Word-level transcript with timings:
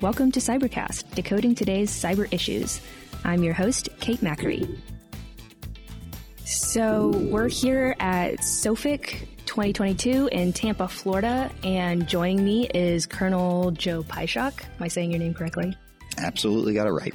Welcome 0.00 0.32
to 0.32 0.40
Cybercast, 0.40 1.14
decoding 1.14 1.54
today's 1.54 1.90
cyber 1.90 2.26
issues. 2.32 2.80
I'm 3.22 3.42
your 3.42 3.52
host, 3.52 3.90
Kate 4.00 4.20
Macri. 4.22 4.78
So, 6.46 7.10
we're 7.30 7.50
here 7.50 7.94
at 8.00 8.38
SOFIC 8.38 9.28
2022 9.44 10.30
in 10.32 10.54
Tampa, 10.54 10.88
Florida, 10.88 11.50
and 11.62 12.08
joining 12.08 12.42
me 12.42 12.66
is 12.66 13.04
Colonel 13.04 13.72
Joe 13.72 14.02
Pyshok. 14.02 14.62
Am 14.62 14.82
I 14.82 14.88
saying 14.88 15.10
your 15.10 15.20
name 15.20 15.34
correctly? 15.34 15.76
Absolutely 16.16 16.72
got 16.72 16.86
it 16.86 16.92
right. 16.92 17.12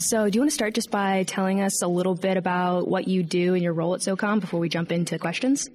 So, 0.00 0.28
do 0.28 0.36
you 0.36 0.40
want 0.40 0.50
to 0.50 0.54
start 0.54 0.74
just 0.74 0.90
by 0.90 1.22
telling 1.22 1.60
us 1.60 1.82
a 1.82 1.88
little 1.88 2.16
bit 2.16 2.36
about 2.36 2.88
what 2.88 3.06
you 3.06 3.22
do 3.22 3.54
and 3.54 3.62
your 3.62 3.74
role 3.74 3.94
at 3.94 4.00
SOCOM 4.00 4.40
before 4.40 4.58
we 4.58 4.68
jump 4.68 4.90
into 4.90 5.20
questions? 5.20 5.68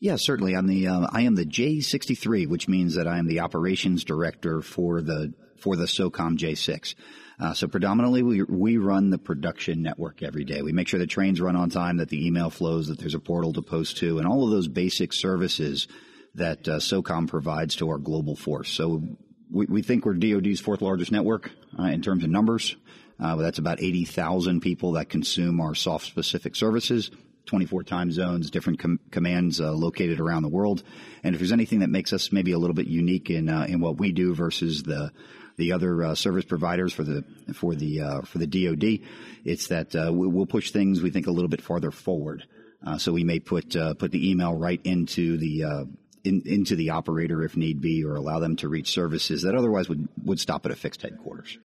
Yeah, 0.00 0.16
certainly. 0.18 0.54
I'm 0.54 0.66
the 0.66 0.88
uh, 0.88 1.06
I 1.10 1.22
am 1.22 1.34
the 1.34 1.46
J63, 1.46 2.46
which 2.46 2.68
means 2.68 2.96
that 2.96 3.06
I 3.06 3.16
am 3.16 3.26
the 3.26 3.40
operations 3.40 4.04
director 4.04 4.60
for 4.60 5.00
the 5.00 5.32
for 5.62 5.76
the 5.76 5.84
SOCOM 5.84 6.36
J6. 6.36 6.94
Uh, 7.40 7.54
so 7.54 7.66
predominantly 7.66 8.22
we 8.22 8.42
we 8.42 8.76
run 8.76 9.10
the 9.10 9.18
production 9.18 9.82
network 9.82 10.22
every 10.22 10.44
day. 10.44 10.62
We 10.62 10.72
make 10.72 10.88
sure 10.88 11.00
the 11.00 11.06
trains 11.06 11.40
run 11.40 11.56
on 11.56 11.70
time, 11.70 11.96
that 11.96 12.08
the 12.08 12.26
email 12.26 12.50
flows, 12.50 12.88
that 12.88 12.98
there's 12.98 13.14
a 13.14 13.20
portal 13.20 13.52
to 13.54 13.62
post 13.62 13.96
to, 13.98 14.18
and 14.18 14.26
all 14.26 14.44
of 14.44 14.50
those 14.50 14.68
basic 14.68 15.12
services 15.12 15.88
that 16.34 16.68
uh, 16.68 16.78
SOCOM 16.78 17.28
provides 17.28 17.76
to 17.76 17.88
our 17.90 17.98
global 17.98 18.36
force. 18.36 18.70
So 18.70 19.02
we, 19.50 19.66
we 19.66 19.82
think 19.82 20.04
we're 20.04 20.14
DoD's 20.14 20.60
fourth 20.60 20.82
largest 20.82 21.12
network 21.12 21.50
uh, 21.78 21.84
in 21.84 22.02
terms 22.02 22.24
of 22.24 22.30
numbers. 22.30 22.76
Uh, 23.20 23.36
that's 23.36 23.58
about 23.58 23.80
80,000 23.80 24.60
people 24.60 24.92
that 24.92 25.08
consume 25.08 25.60
our 25.60 25.74
SOF 25.74 26.04
specific 26.04 26.56
services. 26.56 27.10
24 27.46 27.82
time 27.82 28.12
zones, 28.12 28.50
different 28.50 28.78
com- 28.78 29.00
commands 29.10 29.60
uh, 29.60 29.72
located 29.72 30.20
around 30.20 30.42
the 30.42 30.48
world. 30.48 30.82
And 31.24 31.34
if 31.34 31.40
there's 31.40 31.52
anything 31.52 31.80
that 31.80 31.90
makes 31.90 32.12
us 32.12 32.30
maybe 32.32 32.52
a 32.52 32.58
little 32.58 32.74
bit 32.74 32.86
unique 32.86 33.30
in 33.30 33.48
uh, 33.48 33.66
in 33.68 33.80
what 33.80 33.98
we 33.98 34.12
do 34.12 34.34
versus 34.34 34.84
the 34.84 35.12
the 35.56 35.72
other 35.72 36.02
uh, 36.02 36.14
service 36.14 36.44
providers 36.44 36.92
for 36.92 37.04
the 37.04 37.24
for 37.54 37.74
the 37.74 38.00
uh, 38.00 38.22
for 38.22 38.38
the 38.38 38.46
DoD, 38.46 39.06
it's 39.44 39.68
that 39.68 39.94
uh, 39.94 40.10
we'll 40.12 40.46
push 40.46 40.70
things 40.70 41.02
we 41.02 41.10
think 41.10 41.26
a 41.26 41.32
little 41.32 41.48
bit 41.48 41.62
farther 41.62 41.90
forward. 41.90 42.44
Uh, 42.84 42.98
so 42.98 43.12
we 43.12 43.24
may 43.24 43.38
put 43.38 43.70
put 43.98 44.10
the 44.10 44.30
email 44.30 44.54
right 44.54 44.80
into 44.84 45.36
the 45.38 45.86
in, 46.24 46.42
into 46.46 46.76
the 46.76 46.90
operator 46.90 47.42
if 47.42 47.56
need 47.56 47.80
be, 47.80 48.04
or 48.04 48.14
allow 48.14 48.38
them 48.38 48.56
to 48.56 48.68
reach 48.68 48.90
services 48.90 49.42
that 49.42 49.54
otherwise 49.54 49.88
would 49.88 50.08
would 50.24 50.40
stop 50.40 50.66
at 50.66 50.72
a 50.72 50.76
fixed 50.76 51.02
headquarters. 51.02 51.58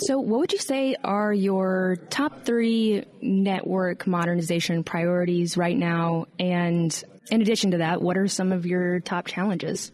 So, 0.00 0.20
what 0.20 0.40
would 0.40 0.52
you 0.52 0.58
say 0.58 0.94
are 1.02 1.32
your 1.32 1.96
top 2.08 2.44
three 2.44 3.04
network 3.20 4.06
modernization 4.06 4.84
priorities 4.84 5.56
right 5.56 5.76
now? 5.76 6.26
And 6.38 7.04
in 7.30 7.42
addition 7.42 7.72
to 7.72 7.78
that, 7.78 8.00
what 8.00 8.16
are 8.16 8.28
some 8.28 8.52
of 8.52 8.64
your 8.64 9.00
top 9.00 9.26
challenges? 9.26 9.90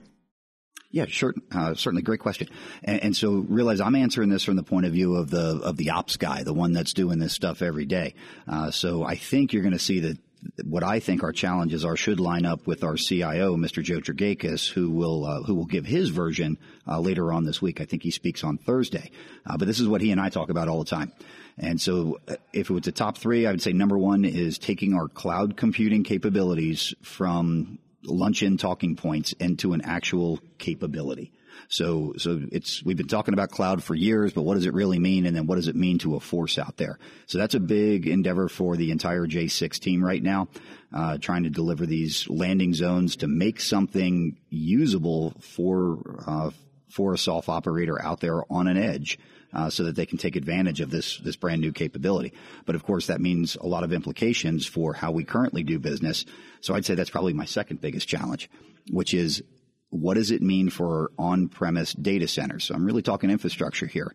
Yeah, 0.94 1.06
sure. 1.08 1.34
Uh, 1.50 1.74
certainly, 1.74 2.02
great 2.02 2.20
question. 2.20 2.48
And, 2.84 3.02
and, 3.02 3.16
so, 3.16 3.32
realize 3.48 3.80
I'm 3.80 3.96
answering 3.96 4.28
this 4.28 4.44
from 4.44 4.54
the 4.54 4.62
point 4.62 4.86
of 4.86 4.92
view 4.92 5.16
of 5.16 5.28
the 5.28 5.60
of 5.60 5.76
the 5.76 5.90
ops 5.90 6.16
guy, 6.16 6.44
the 6.44 6.54
one 6.54 6.72
that's 6.72 6.92
doing 6.92 7.18
this 7.18 7.32
stuff 7.32 7.62
every 7.62 7.84
day. 7.84 8.14
Uh, 8.46 8.70
so, 8.70 9.02
I 9.02 9.16
think 9.16 9.52
you're 9.52 9.64
going 9.64 9.72
to 9.72 9.78
see 9.80 9.98
that 9.98 10.18
what 10.62 10.84
I 10.84 11.00
think 11.00 11.24
our 11.24 11.32
challenges 11.32 11.84
are 11.84 11.96
should 11.96 12.20
line 12.20 12.46
up 12.46 12.68
with 12.68 12.84
our 12.84 12.94
CIO, 12.94 13.56
Mr. 13.56 13.82
Joe 13.82 13.98
Dragakis, 13.98 14.70
who 14.70 14.88
will 14.88 15.24
uh, 15.24 15.42
who 15.42 15.56
will 15.56 15.64
give 15.64 15.84
his 15.84 16.10
version 16.10 16.58
uh, 16.86 17.00
later 17.00 17.32
on 17.32 17.42
this 17.42 17.60
week. 17.60 17.80
I 17.80 17.86
think 17.86 18.04
he 18.04 18.12
speaks 18.12 18.44
on 18.44 18.56
Thursday. 18.56 19.10
Uh, 19.44 19.56
but 19.56 19.66
this 19.66 19.80
is 19.80 19.88
what 19.88 20.00
he 20.00 20.12
and 20.12 20.20
I 20.20 20.28
talk 20.28 20.48
about 20.48 20.68
all 20.68 20.78
the 20.78 20.90
time. 20.90 21.10
And 21.58 21.80
so, 21.80 22.20
uh, 22.28 22.36
if 22.52 22.70
it 22.70 22.72
was 22.72 22.84
the 22.84 22.92
top 22.92 23.18
three, 23.18 23.48
I 23.48 23.50
would 23.50 23.62
say 23.62 23.72
number 23.72 23.98
one 23.98 24.24
is 24.24 24.58
taking 24.58 24.94
our 24.94 25.08
cloud 25.08 25.56
computing 25.56 26.04
capabilities 26.04 26.94
from 27.02 27.80
luncheon 28.06 28.56
talking 28.56 28.96
points 28.96 29.32
into 29.34 29.72
an 29.72 29.82
actual 29.82 30.40
capability. 30.58 31.32
So, 31.68 32.14
so 32.18 32.40
it's, 32.52 32.84
we've 32.84 32.96
been 32.96 33.08
talking 33.08 33.34
about 33.34 33.50
cloud 33.50 33.82
for 33.82 33.94
years, 33.94 34.32
but 34.32 34.42
what 34.42 34.54
does 34.54 34.66
it 34.66 34.74
really 34.74 34.98
mean? 34.98 35.26
And 35.26 35.36
then 35.36 35.46
what 35.46 35.56
does 35.56 35.68
it 35.68 35.76
mean 35.76 35.98
to 35.98 36.16
a 36.16 36.20
force 36.20 36.58
out 36.58 36.76
there? 36.76 36.98
So 37.26 37.38
that's 37.38 37.54
a 37.54 37.60
big 37.60 38.06
endeavor 38.06 38.48
for 38.48 38.76
the 38.76 38.90
entire 38.90 39.26
J6 39.26 39.78
team 39.78 40.04
right 40.04 40.22
now, 40.22 40.48
uh, 40.92 41.18
trying 41.18 41.44
to 41.44 41.50
deliver 41.50 41.86
these 41.86 42.28
landing 42.28 42.74
zones 42.74 43.16
to 43.16 43.28
make 43.28 43.60
something 43.60 44.36
usable 44.50 45.32
for, 45.40 46.22
uh, 46.26 46.50
for 46.90 47.14
a 47.14 47.18
SOF 47.18 47.48
operator 47.48 48.00
out 48.00 48.20
there 48.20 48.42
on 48.52 48.66
an 48.66 48.76
edge. 48.76 49.18
Uh, 49.54 49.70
so 49.70 49.84
that 49.84 49.94
they 49.94 50.04
can 50.04 50.18
take 50.18 50.34
advantage 50.34 50.80
of 50.80 50.90
this 50.90 51.18
this 51.18 51.36
brand 51.36 51.60
new 51.60 51.70
capability. 51.70 52.32
But 52.66 52.74
of 52.74 52.82
course, 52.82 53.06
that 53.06 53.20
means 53.20 53.54
a 53.54 53.68
lot 53.68 53.84
of 53.84 53.92
implications 53.92 54.66
for 54.66 54.94
how 54.94 55.12
we 55.12 55.22
currently 55.22 55.62
do 55.62 55.78
business. 55.78 56.24
So 56.60 56.74
I'd 56.74 56.84
say 56.84 56.96
that's 56.96 57.10
probably 57.10 57.34
my 57.34 57.44
second 57.44 57.80
biggest 57.80 58.08
challenge, 58.08 58.50
which 58.90 59.14
is 59.14 59.44
what 59.90 60.14
does 60.14 60.32
it 60.32 60.42
mean 60.42 60.70
for 60.70 61.12
on-premise 61.18 61.92
data 61.92 62.26
centers? 62.26 62.64
So 62.64 62.74
I'm 62.74 62.84
really 62.84 63.02
talking 63.02 63.30
infrastructure 63.30 63.86
here, 63.86 64.12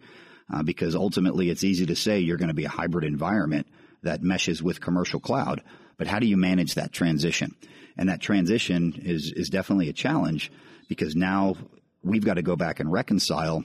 uh, 0.54 0.62
because 0.62 0.94
ultimately 0.94 1.50
it's 1.50 1.64
easy 1.64 1.86
to 1.86 1.96
say 1.96 2.20
you're 2.20 2.36
going 2.36 2.50
to 2.50 2.54
be 2.54 2.66
a 2.66 2.70
hybrid 2.70 3.06
environment 3.06 3.66
that 4.04 4.22
meshes 4.22 4.62
with 4.62 4.82
commercial 4.82 5.22
cloud, 5.22 5.64
but 5.98 6.08
how 6.08 6.20
do 6.20 6.28
you 6.28 6.36
manage 6.36 6.76
that 6.76 6.92
transition? 6.92 7.56
And 7.98 8.10
that 8.10 8.20
transition 8.20 9.02
is 9.06 9.32
is 9.32 9.50
definitely 9.50 9.88
a 9.88 9.94
challenge 9.94 10.52
because 10.90 11.16
now 11.16 11.56
we've 12.04 12.26
got 12.26 12.34
to 12.34 12.42
go 12.42 12.58
back 12.58 12.82
and 12.82 12.92
reconcile 12.92 13.64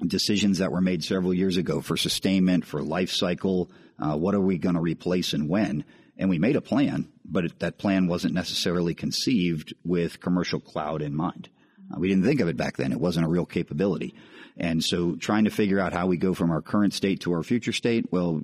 decisions 0.00 0.58
that 0.58 0.72
were 0.72 0.80
made 0.80 1.04
several 1.04 1.34
years 1.34 1.56
ago 1.56 1.80
for 1.80 1.96
sustainment, 1.96 2.64
for 2.64 2.82
life 2.82 3.10
cycle. 3.10 3.70
Uh, 3.98 4.16
what 4.16 4.34
are 4.34 4.40
we 4.40 4.58
going 4.58 4.74
to 4.74 4.80
replace 4.80 5.32
and 5.32 5.48
when? 5.48 5.84
And 6.16 6.28
we 6.28 6.38
made 6.38 6.56
a 6.56 6.60
plan, 6.60 7.08
but 7.24 7.44
it, 7.44 7.58
that 7.60 7.78
plan 7.78 8.06
wasn't 8.06 8.34
necessarily 8.34 8.94
conceived 8.94 9.74
with 9.84 10.20
commercial 10.20 10.60
cloud 10.60 11.02
in 11.02 11.14
mind. 11.14 11.48
Uh, 11.92 11.98
we 11.98 12.08
didn't 12.08 12.24
think 12.24 12.40
of 12.40 12.48
it 12.48 12.56
back 12.56 12.76
then. 12.76 12.92
It 12.92 13.00
wasn't 13.00 13.26
a 13.26 13.28
real 13.28 13.46
capability. 13.46 14.14
And 14.56 14.84
so 14.84 15.16
trying 15.16 15.44
to 15.44 15.50
figure 15.50 15.80
out 15.80 15.92
how 15.92 16.06
we 16.06 16.16
go 16.16 16.34
from 16.34 16.50
our 16.50 16.60
current 16.60 16.92
state 16.92 17.20
to 17.20 17.32
our 17.32 17.42
future 17.42 17.72
state, 17.72 18.12
well, 18.12 18.42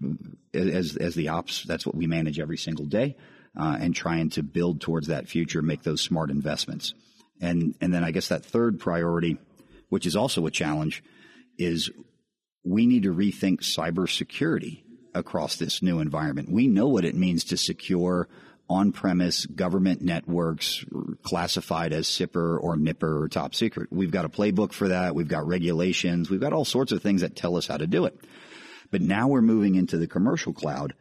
as, 0.55 0.97
as 0.97 1.15
the 1.15 1.29
ops, 1.29 1.65
that's 1.65 1.85
what 1.85 1.95
we 1.95 2.07
manage 2.07 2.41
every 2.41 2.57
single 2.57 2.87
day. 2.87 3.17
Uh, 3.59 3.77
and 3.81 3.95
trying 3.95 4.31
to 4.31 4.43
build 4.43 4.81
towards 4.81 5.09
that 5.09 5.29
future, 5.29 5.63
make 5.63 5.83
those 5.83 6.01
smart 6.01 6.31
investments. 6.31 6.95
And, 7.41 7.75
and 7.81 7.93
then 7.93 8.05
I 8.05 8.11
guess 8.11 8.29
that 8.29 8.45
third 8.45 8.79
priority, 8.79 9.39
which 9.89 10.07
is 10.07 10.17
also 10.17 10.47
a 10.47 10.51
challenge, 10.51 11.03
is 11.59 11.91
we 12.65 12.87
need 12.87 13.03
to 13.05 13.15
rethink 13.15 13.61
cybersecurity 13.61 14.83
across 15.15 15.57
this 15.57 15.83
new 15.83 16.01
environment. 16.01 16.51
We 16.51 16.67
know 16.67 16.89
what 16.89 17.05
it 17.05 17.15
means 17.15 17.45
to 17.45 17.57
secure 17.57 18.29
on-premise 18.71 19.47
government 19.47 20.03
networks 20.03 20.85
classified 21.23 21.93
as 21.93 22.07
SIPR 22.07 22.63
or 22.63 22.77
NIPR 22.77 23.23
or 23.23 23.29
top 23.29 23.55
secret. 23.55 23.89
We've 23.91 24.11
got 24.11 24.27
a 24.27 24.29
playbook 24.29 24.73
for 24.73 24.89
that. 24.89 25.15
We've 25.15 25.29
got 25.29 25.47
regulations. 25.47 26.29
We've 26.29 26.41
got 26.41 26.53
all 26.53 26.67
sorts 26.67 26.93
of 26.93 27.03
things 27.03 27.23
that 27.23 27.35
tell 27.35 27.57
us 27.57 27.67
how 27.67 27.79
to 27.79 27.87
do 27.87 28.05
it. 28.05 28.19
But 28.91 29.01
now 29.01 29.29
we're 29.29 29.43
moving 29.43 29.75
into 29.75 29.97
the 29.97 30.07
commercial 30.07 30.53
cloud 30.53 30.95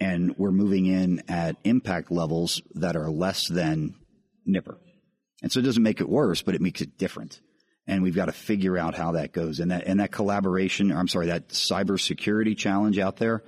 and 0.00 0.36
we're 0.36 0.50
moving 0.50 0.86
in 0.86 1.22
at 1.28 1.56
impact 1.62 2.10
levels 2.10 2.60
that 2.74 2.96
are 2.96 3.10
less 3.10 3.46
than 3.46 3.94
NIPR. 4.48 4.76
And 5.42 5.52
so 5.52 5.60
it 5.60 5.64
doesn't 5.64 5.82
make 5.82 6.00
it 6.00 6.08
worse, 6.08 6.42
but 6.42 6.56
it 6.56 6.60
makes 6.60 6.80
it 6.80 6.98
different 6.98 7.40
and 7.86 8.02
we've 8.02 8.14
got 8.14 8.26
to 8.26 8.32
figure 8.32 8.78
out 8.78 8.94
how 8.94 9.12
that 9.12 9.32
goes. 9.32 9.60
And 9.60 9.70
that 9.70 9.86
and 9.86 10.00
that 10.00 10.12
collaboration, 10.12 10.92
I'm 10.92 11.08
sorry, 11.08 11.26
that 11.26 11.48
cybersecurity 11.48 12.56
challenge 12.56 12.98
out 12.98 13.16
there, 13.16 13.42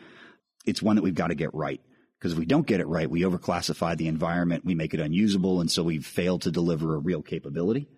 it's 0.64 0.82
one 0.82 0.96
that 0.96 1.02
we've 1.02 1.14
got 1.14 1.28
to 1.28 1.34
get 1.34 1.54
right. 1.54 1.80
Because 2.18 2.32
if 2.32 2.38
we 2.38 2.46
don't 2.46 2.66
get 2.66 2.80
it 2.80 2.86
right, 2.86 3.10
we 3.10 3.22
overclassify 3.22 3.96
the 3.96 4.08
environment, 4.08 4.64
we 4.64 4.74
make 4.74 4.94
it 4.94 5.00
unusable, 5.00 5.60
and 5.60 5.70
so 5.70 5.82
we've 5.82 6.06
failed 6.06 6.42
to 6.42 6.50
deliver 6.50 6.94
a 6.94 6.98
real 6.98 7.22
capability. 7.22 7.88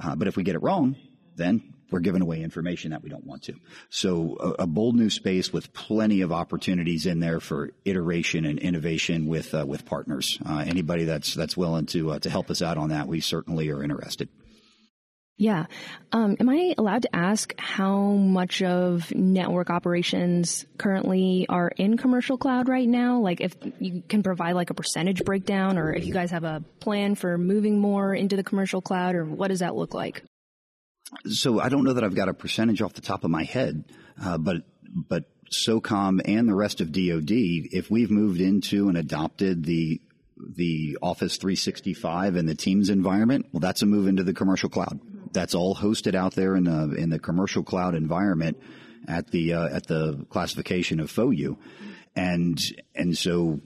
Uh, 0.00 0.16
but 0.16 0.26
if 0.26 0.36
we 0.36 0.42
get 0.42 0.56
it 0.56 0.62
wrong, 0.62 0.96
then 1.36 1.72
we're 1.92 2.00
giving 2.00 2.22
away 2.22 2.42
information 2.42 2.90
that 2.90 3.02
we 3.02 3.10
don't 3.10 3.26
want 3.26 3.44
to. 3.44 3.54
So 3.88 4.36
a, 4.40 4.62
a 4.62 4.66
bold 4.66 4.96
new 4.96 5.10
space 5.10 5.52
with 5.52 5.72
plenty 5.72 6.22
of 6.22 6.32
opportunities 6.32 7.06
in 7.06 7.20
there 7.20 7.38
for 7.38 7.70
iteration 7.84 8.44
and 8.46 8.58
innovation 8.58 9.26
with 9.26 9.54
uh, 9.54 9.64
with 9.66 9.84
partners. 9.84 10.38
Uh, 10.44 10.64
anybody 10.66 11.04
that's 11.04 11.34
that's 11.34 11.56
willing 11.56 11.86
to 11.86 12.12
uh, 12.12 12.18
to 12.20 12.30
help 12.30 12.50
us 12.50 12.62
out 12.62 12.78
on 12.78 12.88
that, 12.88 13.06
we 13.06 13.20
certainly 13.20 13.68
are 13.70 13.82
interested. 13.82 14.28
Yeah. 15.42 15.66
Um, 16.12 16.36
am 16.38 16.48
I 16.48 16.72
allowed 16.78 17.02
to 17.02 17.16
ask 17.16 17.52
how 17.58 18.12
much 18.12 18.62
of 18.62 19.12
network 19.12 19.70
operations 19.70 20.64
currently 20.78 21.46
are 21.48 21.66
in 21.66 21.96
commercial 21.96 22.38
cloud 22.38 22.68
right 22.68 22.88
now? 22.88 23.18
Like 23.18 23.40
if 23.40 23.56
you 23.80 24.04
can 24.08 24.22
provide 24.22 24.52
like 24.52 24.70
a 24.70 24.74
percentage 24.74 25.24
breakdown 25.24 25.78
or 25.78 25.92
if 25.92 26.06
you 26.06 26.14
guys 26.14 26.30
have 26.30 26.44
a 26.44 26.62
plan 26.78 27.16
for 27.16 27.36
moving 27.38 27.80
more 27.80 28.14
into 28.14 28.36
the 28.36 28.44
commercial 28.44 28.80
cloud 28.80 29.16
or 29.16 29.24
what 29.24 29.48
does 29.48 29.58
that 29.58 29.74
look 29.74 29.94
like? 29.94 30.22
So 31.26 31.58
I 31.58 31.70
don't 31.70 31.82
know 31.82 31.94
that 31.94 32.04
I've 32.04 32.14
got 32.14 32.28
a 32.28 32.34
percentage 32.34 32.80
off 32.80 32.92
the 32.92 33.00
top 33.00 33.24
of 33.24 33.30
my 33.32 33.42
head, 33.42 33.84
uh, 34.22 34.38
but, 34.38 34.58
but 34.94 35.24
SOCOM 35.50 36.20
and 36.24 36.48
the 36.48 36.54
rest 36.54 36.80
of 36.80 36.92
DoD, 36.92 37.32
if 37.32 37.90
we've 37.90 38.12
moved 38.12 38.40
into 38.40 38.88
and 38.88 38.96
adopted 38.96 39.64
the 39.64 40.00
the 40.56 40.98
Office 41.00 41.36
365 41.36 42.34
and 42.34 42.48
the 42.48 42.54
Teams 42.56 42.90
environment, 42.90 43.46
well, 43.52 43.60
that's 43.60 43.82
a 43.82 43.86
move 43.86 44.08
into 44.08 44.24
the 44.24 44.34
commercial 44.34 44.68
cloud 44.68 44.98
that's 45.32 45.54
all 45.54 45.74
hosted 45.74 46.14
out 46.14 46.34
there 46.34 46.56
in 46.56 46.64
the 46.64 46.94
in 46.94 47.10
the 47.10 47.18
commercial 47.18 47.62
cloud 47.62 47.94
environment 47.94 48.60
at 49.08 49.30
the 49.30 49.54
uh, 49.54 49.68
at 49.68 49.86
the 49.86 50.24
classification 50.30 51.00
of 51.00 51.10
FOU, 51.10 51.56
and 52.14 52.58
and 52.94 53.16
so 53.16 53.60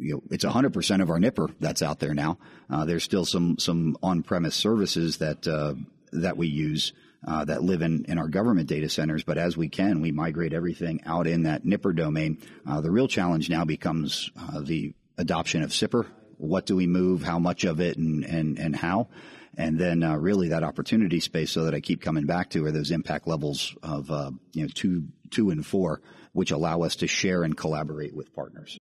you 0.00 0.14
know, 0.14 0.22
it's 0.30 0.44
100% 0.44 1.02
of 1.02 1.10
our 1.10 1.18
NIPR 1.18 1.54
that's 1.58 1.82
out 1.82 1.98
there 1.98 2.14
now. 2.14 2.38
Uh, 2.70 2.84
there's 2.84 3.02
still 3.02 3.24
some 3.24 3.58
some 3.58 3.96
on-premise 4.02 4.54
services 4.54 5.18
that 5.18 5.46
uh, 5.46 5.74
that 6.12 6.36
we 6.36 6.46
use, 6.46 6.92
uh, 7.26 7.44
that 7.44 7.62
live 7.62 7.82
in, 7.82 8.04
in 8.06 8.18
our 8.18 8.28
government 8.28 8.68
data 8.68 8.88
centers, 8.88 9.24
but 9.24 9.38
as 9.38 9.56
we 9.56 9.68
can, 9.68 10.00
we 10.00 10.12
migrate 10.12 10.52
everything 10.52 11.00
out 11.04 11.26
in 11.26 11.42
that 11.42 11.64
NIPR 11.64 11.94
domain. 11.96 12.38
Uh, 12.66 12.80
the 12.80 12.90
real 12.90 13.08
challenge 13.08 13.50
now 13.50 13.64
becomes 13.64 14.30
uh, 14.40 14.60
the 14.60 14.94
adoption 15.16 15.62
of 15.62 15.70
SIPR. 15.70 16.06
What 16.36 16.66
do 16.66 16.76
we 16.76 16.86
move? 16.86 17.22
How 17.22 17.38
much 17.38 17.64
of 17.64 17.80
it, 17.80 17.96
and 17.96 18.24
and 18.24 18.58
and 18.58 18.76
how? 18.76 19.08
And 19.56 19.78
then 19.78 20.02
uh, 20.02 20.16
really 20.16 20.48
that 20.48 20.62
opportunity 20.62 21.20
space, 21.20 21.50
so 21.50 21.64
that 21.64 21.74
I 21.74 21.80
keep 21.80 22.00
coming 22.00 22.26
back 22.26 22.50
to, 22.50 22.64
are 22.64 22.72
those 22.72 22.90
impact 22.90 23.26
levels 23.26 23.74
of 23.82 24.10
uh, 24.10 24.30
you 24.52 24.62
know 24.62 24.68
two 24.72 25.08
two 25.30 25.50
and 25.50 25.64
four, 25.64 26.00
which 26.32 26.50
allow 26.50 26.82
us 26.82 26.96
to 26.96 27.06
share 27.06 27.42
and 27.42 27.56
collaborate 27.56 28.14
with 28.14 28.32
partners. 28.34 28.78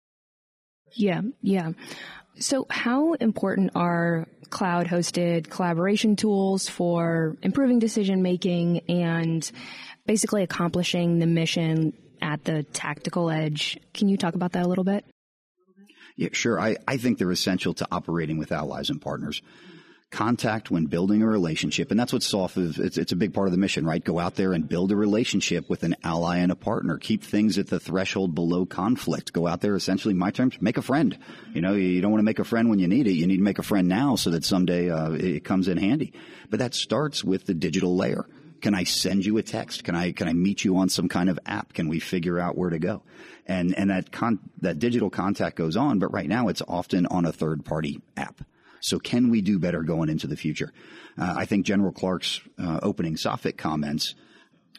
Yeah, 0.93 1.21
yeah. 1.41 1.71
So, 2.39 2.67
how 2.69 3.13
important 3.13 3.71
are 3.75 4.27
cloud 4.49 4.87
hosted 4.87 5.49
collaboration 5.49 6.15
tools 6.15 6.69
for 6.69 7.35
improving 7.41 7.79
decision 7.79 8.21
making 8.21 8.79
and 8.89 9.49
basically 10.05 10.43
accomplishing 10.43 11.19
the 11.19 11.25
mission 11.25 11.93
at 12.21 12.43
the 12.43 12.63
tactical 12.63 13.29
edge? 13.29 13.79
Can 13.93 14.07
you 14.07 14.17
talk 14.17 14.35
about 14.35 14.51
that 14.53 14.65
a 14.65 14.67
little 14.67 14.83
bit? 14.83 15.05
Yeah, 16.15 16.29
sure. 16.31 16.59
I, 16.59 16.77
I 16.87 16.97
think 16.97 17.17
they're 17.17 17.31
essential 17.31 17.73
to 17.75 17.87
operating 17.91 18.37
with 18.37 18.51
allies 18.51 18.89
and 18.89 19.01
partners 19.01 19.41
contact 20.09 20.71
when 20.71 20.85
building 20.85 21.21
a 21.21 21.27
relationship. 21.27 21.91
And 21.91 21.99
that's 21.99 22.13
what 22.13 22.23
SOF 22.23 22.57
is. 22.57 22.79
It's, 22.79 22.97
it's, 22.97 23.11
a 23.11 23.15
big 23.15 23.33
part 23.33 23.47
of 23.47 23.51
the 23.51 23.57
mission, 23.57 23.85
right? 23.85 24.03
Go 24.03 24.19
out 24.19 24.35
there 24.35 24.53
and 24.53 24.67
build 24.67 24.91
a 24.91 24.95
relationship 24.95 25.69
with 25.69 25.83
an 25.83 25.95
ally 26.03 26.37
and 26.37 26.51
a 26.51 26.55
partner. 26.55 26.97
Keep 26.97 27.23
things 27.23 27.57
at 27.57 27.67
the 27.67 27.79
threshold 27.79 28.33
below 28.33 28.65
conflict. 28.65 29.33
Go 29.33 29.47
out 29.47 29.61
there, 29.61 29.75
essentially, 29.75 30.13
my 30.13 30.31
terms, 30.31 30.61
make 30.61 30.77
a 30.77 30.81
friend. 30.81 31.17
You 31.53 31.61
know, 31.61 31.73
you 31.73 31.99
don't 31.99 32.11
want 32.11 32.19
to 32.19 32.25
make 32.25 32.39
a 32.39 32.45
friend 32.45 32.69
when 32.69 32.79
you 32.79 32.87
need 32.87 33.07
it. 33.07 33.13
You 33.13 33.27
need 33.27 33.37
to 33.37 33.43
make 33.43 33.59
a 33.59 33.63
friend 33.63 33.87
now 33.87 34.15
so 34.15 34.29
that 34.31 34.45
someday 34.45 34.89
uh, 34.89 35.11
it 35.11 35.43
comes 35.43 35.67
in 35.67 35.77
handy. 35.77 36.13
But 36.49 36.59
that 36.59 36.73
starts 36.73 37.23
with 37.23 37.45
the 37.45 37.53
digital 37.53 37.95
layer. 37.95 38.25
Can 38.61 38.73
I 38.73 38.85
send 38.85 39.25
you 39.25 39.37
a 39.37 39.43
text? 39.43 39.83
Can 39.83 39.95
I 39.95 40.13
can 40.13 40.27
I 40.27 40.33
meet 40.33 40.63
you 40.63 40.77
on 40.77 40.89
some 40.89 41.09
kind 41.09 41.29
of 41.29 41.37
app? 41.45 41.73
Can 41.73 41.89
we 41.89 41.99
figure 41.99 42.39
out 42.39 42.57
where 42.57 42.71
to 42.71 42.79
go? 42.79 43.03
And 43.45 43.77
and 43.77 43.91
that 43.91 44.11
con- 44.11 44.39
that 44.61 44.79
digital 44.79 45.11
contact 45.11 45.57
goes 45.57 45.77
on, 45.77 45.99
but 45.99 46.11
right 46.11 46.27
now 46.27 46.47
it's 46.47 46.63
often 46.67 47.05
on 47.05 47.25
a 47.25 47.31
third 47.31 47.65
party 47.65 48.01
app. 48.15 48.41
So 48.79 48.99
can 48.99 49.29
we 49.29 49.41
do 49.41 49.59
better 49.59 49.83
going 49.83 50.09
into 50.09 50.27
the 50.27 50.37
future? 50.37 50.71
Uh, 51.17 51.33
I 51.37 51.45
think 51.45 51.65
General 51.65 51.91
Clarke's 51.91 52.41
uh, 52.59 52.79
opening 52.83 53.15
SOFIC 53.15 53.57
comments 53.57 54.15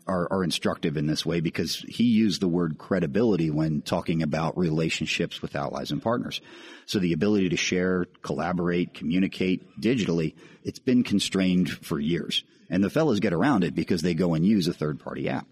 are, 0.07 0.27
are, 0.33 0.43
instructive 0.43 0.97
in 0.97 1.07
this 1.07 1.27
way 1.27 1.41
because 1.41 1.85
he 1.87 2.05
used 2.05 2.41
the 2.41 2.49
word 2.49 2.79
credibility 2.79 3.51
when 3.51 3.83
talking 3.83 4.23
about 4.23 4.57
relationships 4.57 5.43
with 5.43 5.55
allies 5.55 5.91
and 5.91 6.03
partners. 6.03 6.41
So 6.87 6.99
the 6.99 7.13
ability 7.13 7.51
to 7.51 7.57
share, 7.57 8.07
collaborate, 8.23 8.95
communicate 8.95 9.79
digitally, 9.79 10.35
it's 10.65 10.79
been 10.79 11.03
constrained 11.03 11.71
for 11.71 12.01
years. 12.01 12.43
And 12.71 12.83
the 12.83 12.91
fellas 12.91 13.21
get 13.21 13.33
around 13.33 13.65
it 13.65 13.75
because 13.75 14.03
they 14.03 14.15
go 14.15 14.35
and 14.35 14.47
use 14.47 14.67
a 14.69 14.73
third 14.73 14.99
party 14.99 15.29
app. 15.29 15.47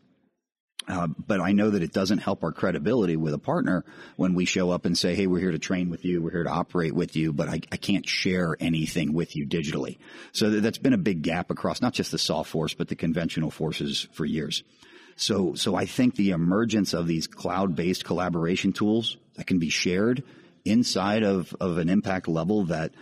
Uh, 0.88 1.08
but 1.08 1.40
I 1.40 1.50
know 1.52 1.70
that 1.70 1.82
it 1.82 1.92
doesn't 1.92 2.18
help 2.18 2.44
our 2.44 2.52
credibility 2.52 3.16
with 3.16 3.34
a 3.34 3.38
partner 3.38 3.84
when 4.14 4.34
we 4.34 4.44
show 4.44 4.70
up 4.70 4.84
and 4.84 4.96
say, 4.96 5.16
"Hey, 5.16 5.26
we're 5.26 5.40
here 5.40 5.50
to 5.50 5.58
train 5.58 5.90
with 5.90 6.04
you, 6.04 6.22
we're 6.22 6.30
here 6.30 6.44
to 6.44 6.50
operate 6.50 6.94
with 6.94 7.16
you," 7.16 7.32
but 7.32 7.48
I, 7.48 7.60
I 7.72 7.76
can't 7.76 8.08
share 8.08 8.56
anything 8.60 9.12
with 9.12 9.34
you 9.34 9.46
digitally. 9.46 9.98
So 10.32 10.48
that's 10.60 10.78
been 10.78 10.92
a 10.92 10.98
big 10.98 11.22
gap 11.22 11.50
across 11.50 11.82
not 11.82 11.92
just 11.92 12.12
the 12.12 12.18
SOF 12.18 12.46
force, 12.46 12.74
but 12.74 12.86
the 12.86 12.94
conventional 12.94 13.50
forces 13.50 14.06
for 14.12 14.24
years. 14.24 14.62
So, 15.16 15.54
so 15.54 15.74
I 15.74 15.86
think 15.86 16.14
the 16.14 16.30
emergence 16.30 16.92
of 16.92 17.06
these 17.06 17.26
cloud-based 17.26 18.04
collaboration 18.04 18.72
tools 18.72 19.16
that 19.36 19.46
can 19.46 19.58
be 19.58 19.70
shared 19.70 20.22
inside 20.64 21.22
of, 21.22 21.56
of 21.58 21.78
an 21.78 21.88
impact 21.88 22.28
level 22.28 22.66
that 22.66 22.92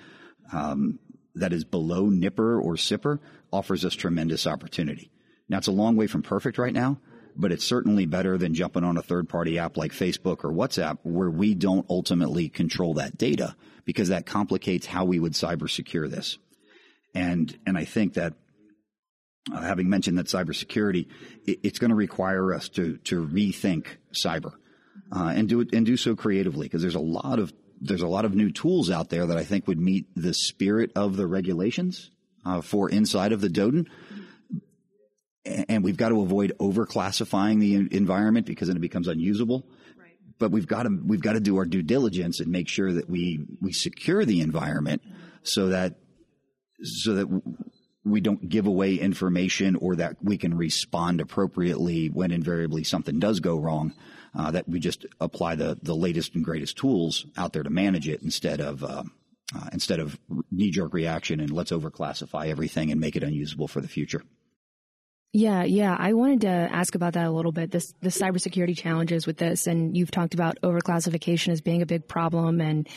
um, 0.52 1.00
that 1.34 1.52
is 1.52 1.64
below 1.64 2.04
NIPR 2.04 2.62
or 2.62 2.74
SIPR 2.74 3.18
offers 3.52 3.84
us 3.84 3.94
tremendous 3.94 4.46
opportunity. 4.46 5.10
Now, 5.48 5.58
it's 5.58 5.66
a 5.66 5.72
long 5.72 5.96
way 5.96 6.06
from 6.06 6.22
perfect 6.22 6.58
right 6.58 6.72
now 6.72 6.98
but 7.36 7.52
it's 7.52 7.64
certainly 7.64 8.06
better 8.06 8.38
than 8.38 8.54
jumping 8.54 8.84
on 8.84 8.96
a 8.96 9.02
third 9.02 9.28
party 9.28 9.58
app 9.58 9.76
like 9.76 9.92
Facebook 9.92 10.44
or 10.44 10.52
WhatsApp 10.52 10.98
where 11.02 11.30
we 11.30 11.54
don't 11.54 11.86
ultimately 11.88 12.48
control 12.48 12.94
that 12.94 13.18
data 13.18 13.56
because 13.84 14.08
that 14.08 14.26
complicates 14.26 14.86
how 14.86 15.04
we 15.04 15.18
would 15.18 15.32
cyber 15.32 15.68
secure 15.68 16.08
this. 16.08 16.38
And, 17.14 17.56
and 17.66 17.76
I 17.76 17.84
think 17.84 18.14
that 18.14 18.34
uh, 19.52 19.60
having 19.60 19.88
mentioned 19.88 20.18
that 20.18 20.26
cybersecurity, 20.26 21.06
it, 21.46 21.60
it's 21.62 21.78
going 21.78 21.90
to 21.90 21.96
require 21.96 22.54
us 22.54 22.68
to, 22.70 22.96
to 23.04 23.26
rethink 23.26 23.86
cyber, 24.12 24.52
uh, 25.12 25.32
and 25.34 25.48
do 25.48 25.60
it, 25.60 25.72
and 25.72 25.84
do 25.84 25.96
so 25.96 26.16
creatively 26.16 26.66
because 26.66 26.82
there's 26.82 26.94
a 26.94 27.00
lot 27.00 27.38
of, 27.38 27.52
there's 27.80 28.02
a 28.02 28.08
lot 28.08 28.24
of 28.24 28.34
new 28.34 28.50
tools 28.50 28.90
out 28.90 29.10
there 29.10 29.26
that 29.26 29.36
I 29.36 29.44
think 29.44 29.68
would 29.68 29.78
meet 29.78 30.06
the 30.16 30.32
spirit 30.32 30.92
of 30.96 31.16
the 31.16 31.26
regulations, 31.26 32.10
uh, 32.46 32.60
for 32.60 32.90
inside 32.90 33.32
of 33.32 33.40
the 33.40 33.48
DoDIN 33.48 33.86
and 35.44 35.84
we've 35.84 35.96
got 35.96 36.08
to 36.08 36.20
avoid 36.20 36.52
overclassifying 36.58 37.60
the 37.60 37.74
environment 37.96 38.46
because 38.46 38.68
then 38.68 38.76
it 38.76 38.80
becomes 38.80 39.08
unusable. 39.08 39.66
Right. 39.98 40.16
But 40.38 40.50
we've 40.50 40.66
got 40.66 40.84
to 40.84 40.98
we've 41.04 41.20
got 41.20 41.34
to 41.34 41.40
do 41.40 41.56
our 41.58 41.64
due 41.64 41.82
diligence 41.82 42.40
and 42.40 42.50
make 42.50 42.68
sure 42.68 42.92
that 42.92 43.08
we 43.08 43.44
we 43.60 43.72
secure 43.72 44.24
the 44.24 44.40
environment 44.40 45.02
so 45.42 45.68
that 45.68 45.96
so 46.82 47.14
that 47.14 47.42
we 48.04 48.20
don't 48.20 48.48
give 48.48 48.66
away 48.66 48.96
information 48.96 49.76
or 49.76 49.96
that 49.96 50.16
we 50.22 50.36
can 50.36 50.56
respond 50.56 51.20
appropriately 51.20 52.08
when 52.08 52.30
invariably 52.30 52.84
something 52.84 53.18
does 53.18 53.40
go 53.40 53.58
wrong. 53.58 53.94
Uh, 54.36 54.50
that 54.50 54.68
we 54.68 54.80
just 54.80 55.06
apply 55.20 55.54
the 55.54 55.78
the 55.82 55.94
latest 55.94 56.34
and 56.34 56.44
greatest 56.44 56.76
tools 56.76 57.26
out 57.36 57.52
there 57.52 57.62
to 57.62 57.70
manage 57.70 58.08
it 58.08 58.22
instead 58.22 58.60
of. 58.60 58.82
Uh, 58.82 59.04
uh, 59.54 59.68
instead 59.72 60.00
of 60.00 60.18
knee 60.50 60.70
jerk 60.70 60.94
reaction 60.94 61.38
and 61.38 61.50
let's 61.50 61.70
overclassify 61.70 62.48
everything 62.48 62.90
and 62.90 62.98
make 62.98 63.14
it 63.14 63.22
unusable 63.22 63.68
for 63.68 63.82
the 63.82 63.86
future. 63.86 64.22
Yeah, 65.36 65.64
yeah. 65.64 65.96
I 65.98 66.12
wanted 66.12 66.42
to 66.42 66.48
ask 66.48 66.94
about 66.94 67.14
that 67.14 67.26
a 67.26 67.30
little 67.32 67.50
bit. 67.50 67.72
This 67.72 67.92
the 68.00 68.08
cybersecurity 68.08 68.78
challenges 68.78 69.26
with 69.26 69.36
this, 69.36 69.66
and 69.66 69.96
you've 69.96 70.12
talked 70.12 70.32
about 70.32 70.60
overclassification 70.62 71.48
as 71.48 71.60
being 71.60 71.82
a 71.82 71.86
big 71.86 72.06
problem. 72.06 72.60
And 72.60 72.88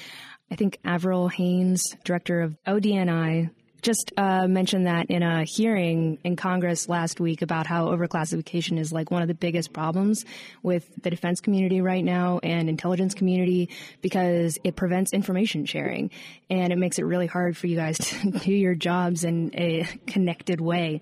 I 0.52 0.56
think 0.56 0.78
Avril 0.86 1.30
Haines, 1.30 1.96
director 2.04 2.42
of 2.42 2.56
ODNI, 2.68 3.50
just 3.82 4.14
uh, 4.18 4.48
mentioned 4.48 4.86
that 4.86 5.08
in 5.10 5.24
a 5.24 5.46
hearing 5.46 6.20
in 6.24 6.36
Congress 6.36 6.88
last 6.88 7.20
week 7.20 7.42
about 7.42 7.66
how 7.66 7.88
overclassification 7.88 8.78
is 8.78 8.92
like 8.92 9.10
one 9.10 9.24
of 9.24 9.28
the 9.28 9.34
biggest 9.34 9.74
problems 9.74 10.24
with 10.62 10.88
the 11.02 11.10
defense 11.10 11.42
community 11.42 11.82
right 11.82 12.04
now 12.04 12.40
and 12.44 12.70
intelligence 12.70 13.16
community 13.16 13.70
because 14.02 14.60
it 14.64 14.76
prevents 14.76 15.12
information 15.12 15.66
sharing 15.66 16.12
and 16.52 16.72
it 16.72 16.78
makes 16.78 17.00
it 17.00 17.04
really 17.04 17.28
hard 17.28 17.58
for 17.58 17.66
you 17.66 17.76
guys 17.76 17.98
to 17.98 18.30
do 18.32 18.52
your 18.52 18.76
jobs 18.76 19.24
in 19.24 19.50
a 19.56 19.88
connected 20.06 20.62
way. 20.62 21.02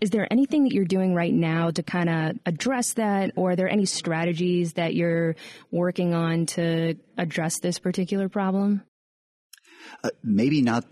Is 0.00 0.10
there 0.10 0.26
anything 0.30 0.64
that 0.64 0.72
you're 0.72 0.84
doing 0.84 1.14
right 1.14 1.32
now 1.32 1.70
to 1.70 1.82
kind 1.82 2.08
of 2.08 2.38
address 2.46 2.94
that, 2.94 3.32
or 3.36 3.50
are 3.50 3.56
there 3.56 3.68
any 3.68 3.84
strategies 3.84 4.74
that 4.74 4.94
you're 4.94 5.36
working 5.70 6.14
on 6.14 6.46
to 6.46 6.94
address 7.18 7.60
this 7.60 7.78
particular 7.78 8.28
problem? 8.28 8.82
Uh, 10.02 10.10
maybe 10.22 10.62
not 10.62 10.84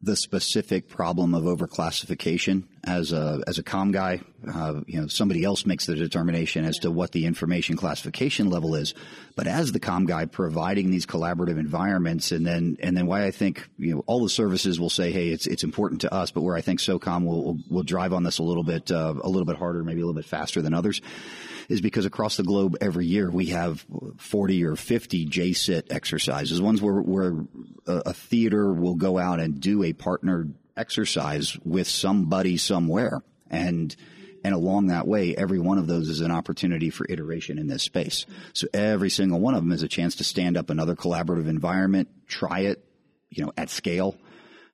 the 0.00 0.16
specific 0.16 0.88
problem 0.88 1.34
of 1.34 1.44
overclassification 1.44 2.64
as 2.86 3.12
a 3.12 3.42
as 3.46 3.58
a 3.58 3.62
com 3.62 3.92
guy. 3.92 4.20
Uh, 4.46 4.80
you 4.86 5.00
know, 5.00 5.06
somebody 5.06 5.42
else 5.42 5.64
makes 5.64 5.86
the 5.86 5.94
determination 5.94 6.64
as 6.64 6.78
to 6.78 6.90
what 6.90 7.12
the 7.12 7.26
information 7.26 7.76
classification 7.76 8.50
level 8.50 8.74
is. 8.74 8.94
But 9.36 9.46
as 9.46 9.72
the 9.72 9.80
com 9.80 10.06
guy, 10.06 10.26
providing 10.26 10.90
these 10.90 11.06
collaborative 11.06 11.58
environments, 11.58 12.32
and 12.32 12.46
then 12.46 12.76
and 12.80 12.96
then 12.96 13.06
why 13.06 13.24
I 13.24 13.30
think 13.30 13.68
you 13.78 13.94
know 13.94 14.04
all 14.06 14.22
the 14.22 14.28
services 14.28 14.78
will 14.78 14.90
say, 14.90 15.10
hey, 15.12 15.28
it's 15.28 15.46
it's 15.46 15.64
important 15.64 16.02
to 16.02 16.12
us, 16.12 16.30
but 16.30 16.42
where 16.42 16.56
I 16.56 16.60
think 16.60 16.80
SOCOM 16.80 17.24
will 17.24 17.44
will, 17.44 17.58
will 17.68 17.82
drive 17.82 18.12
on 18.12 18.22
this 18.22 18.38
a 18.38 18.42
little 18.42 18.64
bit 18.64 18.90
uh, 18.90 19.14
a 19.22 19.28
little 19.28 19.46
bit 19.46 19.56
harder, 19.56 19.82
maybe 19.82 20.00
a 20.00 20.04
little 20.04 20.20
bit 20.20 20.28
faster 20.28 20.62
than 20.62 20.74
others 20.74 21.00
is 21.68 21.80
because 21.80 22.04
across 22.04 22.36
the 22.36 22.42
globe 22.42 22.76
every 22.80 23.06
year 23.06 23.30
we 23.30 23.46
have 23.46 23.84
40 24.18 24.64
or 24.64 24.76
50 24.76 25.26
JCET 25.26 25.84
exercises, 25.90 26.60
ones 26.60 26.82
where, 26.82 27.00
where 27.00 27.34
a, 27.86 28.12
theater 28.12 28.72
will 28.72 28.94
go 28.94 29.18
out 29.18 29.40
and 29.40 29.60
do 29.60 29.82
a 29.82 29.92
partnered 29.92 30.54
exercise 30.76 31.56
with 31.64 31.88
somebody 31.88 32.56
somewhere. 32.56 33.22
And, 33.50 33.94
and 34.42 34.54
along 34.54 34.88
that 34.88 35.06
way, 35.06 35.34
every 35.36 35.58
one 35.58 35.78
of 35.78 35.86
those 35.86 36.08
is 36.08 36.20
an 36.20 36.30
opportunity 36.30 36.90
for 36.90 37.06
iteration 37.08 37.58
in 37.58 37.66
this 37.66 37.82
space. 37.82 38.26
So 38.52 38.66
every 38.74 39.10
single 39.10 39.40
one 39.40 39.54
of 39.54 39.62
them 39.62 39.72
is 39.72 39.82
a 39.82 39.88
chance 39.88 40.16
to 40.16 40.24
stand 40.24 40.56
up 40.56 40.70
another 40.70 40.96
collaborative 40.96 41.48
environment, 41.48 42.08
try 42.26 42.60
it, 42.60 42.84
you 43.30 43.44
know, 43.44 43.52
at 43.56 43.70
scale, 43.70 44.16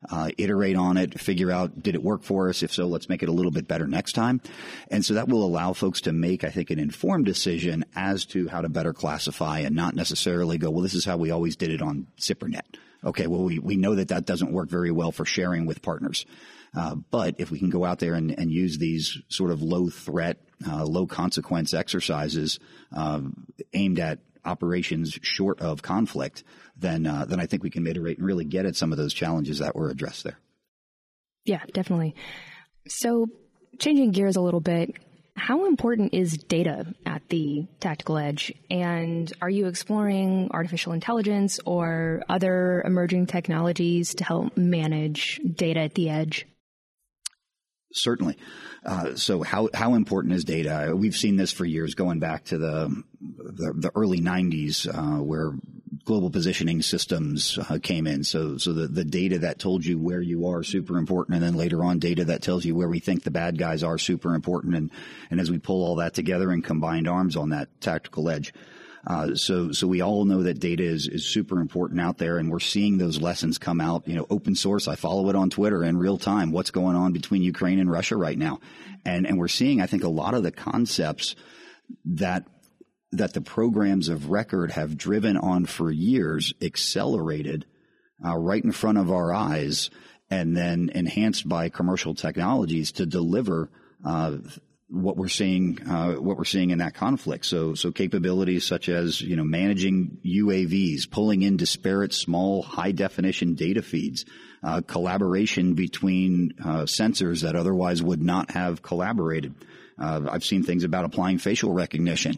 uh, 0.08 0.30
iterate 0.38 0.76
on 0.76 0.96
it, 0.96 1.20
figure 1.20 1.50
out 1.50 1.82
did 1.82 1.94
it 1.94 2.02
work 2.02 2.22
for 2.22 2.48
us? 2.48 2.62
If 2.62 2.72
so, 2.72 2.86
let's 2.86 3.08
make 3.08 3.22
it 3.22 3.28
a 3.28 3.32
little 3.32 3.50
bit 3.50 3.68
better 3.68 3.86
next 3.86 4.12
time. 4.12 4.40
And 4.90 5.04
so 5.04 5.14
that 5.14 5.28
will 5.28 5.44
allow 5.44 5.74
folks 5.74 6.00
to 6.02 6.12
make, 6.12 6.42
I 6.42 6.50
think, 6.50 6.70
an 6.70 6.78
informed 6.78 7.26
decision 7.26 7.84
as 7.94 8.24
to 8.26 8.48
how 8.48 8.62
to 8.62 8.68
better 8.68 8.94
classify 8.94 9.60
and 9.60 9.76
not 9.76 9.94
necessarily 9.94 10.56
go, 10.56 10.70
well, 10.70 10.82
this 10.82 10.94
is 10.94 11.04
how 11.04 11.18
we 11.18 11.30
always 11.30 11.56
did 11.56 11.70
it 11.70 11.82
on 11.82 12.06
SIPRNet. 12.18 12.76
Okay, 13.04 13.26
well, 13.26 13.44
we, 13.44 13.58
we 13.58 13.76
know 13.76 13.94
that 13.94 14.08
that 14.08 14.26
doesn't 14.26 14.52
work 14.52 14.68
very 14.68 14.90
well 14.90 15.12
for 15.12 15.24
sharing 15.24 15.66
with 15.66 15.82
partners. 15.82 16.26
Uh, 16.76 16.94
but 16.94 17.36
if 17.38 17.50
we 17.50 17.58
can 17.58 17.70
go 17.70 17.84
out 17.84 17.98
there 17.98 18.14
and, 18.14 18.30
and 18.38 18.50
use 18.50 18.78
these 18.78 19.18
sort 19.28 19.50
of 19.50 19.62
low 19.62 19.88
threat, 19.88 20.38
uh, 20.66 20.84
low 20.84 21.06
consequence 21.06 21.74
exercises 21.74 22.60
uh, 22.94 23.20
aimed 23.72 23.98
at 23.98 24.20
operations 24.44 25.18
short 25.22 25.60
of 25.60 25.82
conflict, 25.82 26.44
then 26.76 27.06
uh, 27.06 27.24
then 27.24 27.40
I 27.40 27.46
think 27.46 27.62
we 27.62 27.70
can 27.70 27.86
iterate 27.86 28.18
and 28.18 28.26
really 28.26 28.44
get 28.44 28.66
at 28.66 28.76
some 28.76 28.92
of 28.92 28.98
those 28.98 29.12
challenges 29.12 29.58
that 29.58 29.74
were 29.74 29.90
addressed 29.90 30.24
there. 30.24 30.38
Yeah, 31.44 31.62
definitely. 31.72 32.14
So 32.86 33.26
changing 33.78 34.12
gears 34.12 34.36
a 34.36 34.40
little 34.40 34.60
bit, 34.60 34.94
how 35.40 35.66
important 35.66 36.12
is 36.12 36.36
data 36.36 36.86
at 37.06 37.26
the 37.30 37.66
tactical 37.80 38.18
edge? 38.18 38.52
And 38.70 39.32
are 39.40 39.48
you 39.48 39.66
exploring 39.66 40.50
artificial 40.52 40.92
intelligence 40.92 41.58
or 41.64 42.22
other 42.28 42.82
emerging 42.84 43.26
technologies 43.26 44.14
to 44.16 44.24
help 44.24 44.56
manage 44.56 45.40
data 45.56 45.80
at 45.80 45.94
the 45.94 46.10
edge? 46.10 46.46
Certainly. 47.92 48.36
Uh, 48.84 49.14
so 49.16 49.42
how 49.42 49.68
how 49.74 49.94
important 49.94 50.34
is 50.34 50.44
data? 50.44 50.94
We've 50.94 51.16
seen 51.16 51.36
this 51.36 51.52
for 51.52 51.64
years, 51.64 51.94
going 51.94 52.20
back 52.20 52.44
to 52.46 52.58
the 52.58 53.02
the, 53.20 53.72
the 53.74 53.92
early 53.94 54.20
'90s, 54.20 54.86
uh, 54.86 55.22
where 55.22 55.52
global 56.04 56.30
positioning 56.30 56.82
systems 56.82 57.58
uh, 57.58 57.78
came 57.82 58.06
in. 58.06 58.22
So 58.24 58.58
so 58.58 58.72
the 58.72 58.86
the 58.86 59.04
data 59.04 59.40
that 59.40 59.58
told 59.58 59.84
you 59.84 59.98
where 59.98 60.20
you 60.20 60.46
are 60.46 60.62
super 60.62 60.98
important, 60.98 61.34
and 61.34 61.44
then 61.44 61.54
later 61.54 61.82
on 61.84 61.98
data 61.98 62.26
that 62.26 62.42
tells 62.42 62.64
you 62.64 62.74
where 62.74 62.88
we 62.88 63.00
think 63.00 63.22
the 63.22 63.30
bad 63.30 63.58
guys 63.58 63.82
are 63.82 63.98
super 63.98 64.34
important. 64.34 64.76
And 64.76 64.90
and 65.30 65.40
as 65.40 65.50
we 65.50 65.58
pull 65.58 65.84
all 65.84 65.96
that 65.96 66.14
together 66.14 66.50
and 66.50 66.64
combined 66.64 67.08
arms 67.08 67.36
on 67.36 67.50
that 67.50 67.80
tactical 67.80 68.30
edge. 68.30 68.52
Uh, 69.06 69.34
so, 69.34 69.72
so 69.72 69.86
we 69.86 70.02
all 70.02 70.24
know 70.26 70.42
that 70.42 70.60
data 70.60 70.82
is, 70.82 71.08
is 71.08 71.26
super 71.26 71.60
important 71.60 72.00
out 72.00 72.18
there, 72.18 72.38
and 72.38 72.50
we're 72.50 72.60
seeing 72.60 72.98
those 72.98 73.20
lessons 73.20 73.56
come 73.56 73.80
out. 73.80 74.06
You 74.06 74.16
know, 74.16 74.26
open 74.28 74.54
source. 74.54 74.88
I 74.88 74.96
follow 74.96 75.28
it 75.30 75.36
on 75.36 75.48
Twitter 75.48 75.82
in 75.82 75.96
real 75.96 76.18
time. 76.18 76.52
What's 76.52 76.70
going 76.70 76.96
on 76.96 77.12
between 77.12 77.42
Ukraine 77.42 77.78
and 77.78 77.90
Russia 77.90 78.16
right 78.16 78.36
now, 78.36 78.60
and 79.04 79.26
and 79.26 79.38
we're 79.38 79.48
seeing, 79.48 79.80
I 79.80 79.86
think, 79.86 80.04
a 80.04 80.08
lot 80.08 80.34
of 80.34 80.42
the 80.42 80.52
concepts 80.52 81.34
that 82.04 82.44
that 83.12 83.32
the 83.32 83.40
programs 83.40 84.08
of 84.08 84.30
record 84.30 84.70
have 84.72 84.96
driven 84.96 85.36
on 85.36 85.64
for 85.64 85.90
years 85.90 86.52
accelerated 86.62 87.66
uh, 88.24 88.36
right 88.36 88.62
in 88.62 88.70
front 88.70 88.98
of 88.98 89.10
our 89.10 89.32
eyes, 89.32 89.90
and 90.30 90.54
then 90.54 90.90
enhanced 90.94 91.48
by 91.48 91.70
commercial 91.70 92.14
technologies 92.14 92.92
to 92.92 93.06
deliver 93.06 93.70
uh, 94.04 94.36
what 94.90 95.16
we're 95.16 95.28
seeing, 95.28 95.78
uh, 95.88 96.14
what 96.14 96.36
we're 96.36 96.44
seeing 96.44 96.70
in 96.70 96.78
that 96.78 96.94
conflict. 96.94 97.46
So, 97.46 97.74
so 97.74 97.92
capabilities 97.92 98.66
such 98.66 98.88
as 98.88 99.20
you 99.20 99.36
know 99.36 99.44
managing 99.44 100.18
UAVs, 100.24 101.10
pulling 101.10 101.42
in 101.42 101.56
disparate, 101.56 102.12
small, 102.12 102.62
high 102.62 102.92
definition 102.92 103.54
data 103.54 103.82
feeds, 103.82 104.24
uh, 104.62 104.80
collaboration 104.80 105.74
between 105.74 106.54
uh, 106.62 106.82
sensors 106.82 107.42
that 107.42 107.56
otherwise 107.56 108.02
would 108.02 108.20
not 108.20 108.50
have 108.50 108.82
collaborated. 108.82 109.54
Uh, 109.98 110.22
I've 110.30 110.44
seen 110.44 110.62
things 110.62 110.84
about 110.84 111.04
applying 111.04 111.38
facial 111.38 111.72
recognition. 111.72 112.34